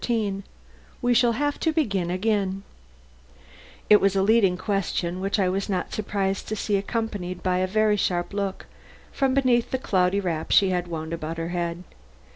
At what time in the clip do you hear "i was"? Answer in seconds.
5.39-5.69